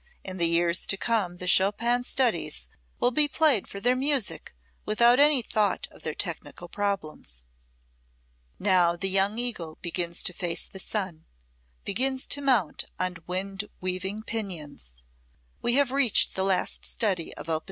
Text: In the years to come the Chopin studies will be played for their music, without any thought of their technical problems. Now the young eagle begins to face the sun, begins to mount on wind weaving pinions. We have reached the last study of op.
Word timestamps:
In 0.23 0.37
the 0.37 0.47
years 0.47 0.87
to 0.87 0.97
come 0.97 1.37
the 1.37 1.45
Chopin 1.45 2.03
studies 2.03 2.67
will 2.99 3.11
be 3.11 3.27
played 3.27 3.67
for 3.67 3.79
their 3.79 3.95
music, 3.95 4.55
without 4.83 5.19
any 5.19 5.43
thought 5.43 5.87
of 5.91 6.01
their 6.01 6.15
technical 6.15 6.67
problems. 6.67 7.43
Now 8.57 8.95
the 8.95 9.09
young 9.09 9.37
eagle 9.37 9.77
begins 9.83 10.23
to 10.23 10.33
face 10.33 10.63
the 10.63 10.79
sun, 10.79 11.25
begins 11.85 12.25
to 12.33 12.41
mount 12.41 12.85
on 12.99 13.17
wind 13.27 13.69
weaving 13.79 14.23
pinions. 14.23 14.95
We 15.61 15.75
have 15.75 15.91
reached 15.91 16.33
the 16.33 16.45
last 16.45 16.83
study 16.83 17.31
of 17.35 17.47
op. 17.47 17.59